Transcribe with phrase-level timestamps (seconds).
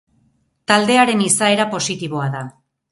[0.71, 2.47] Taldearen izaera positiboa da.